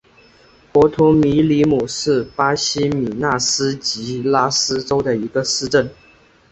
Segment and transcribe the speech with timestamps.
[0.73, 5.87] 博图米里姆是巴西米纳斯吉拉斯州的一个市镇。